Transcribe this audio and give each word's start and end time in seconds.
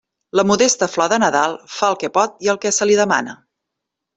La 0.37 0.43
modesta 0.51 0.87
flor 0.93 1.11
de 1.11 1.19
Nadal 1.25 1.53
fa 1.75 1.91
el 1.93 1.99
que 2.05 2.11
pot 2.17 2.43
i 2.47 2.53
el 2.55 2.61
que 2.65 2.75
se 2.79 2.89
li 2.93 2.99
demana. 3.05 3.37